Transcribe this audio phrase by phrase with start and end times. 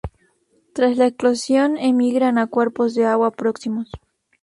[0.73, 3.91] Tras la eclosión, emigran a cuerpos de agua próximos.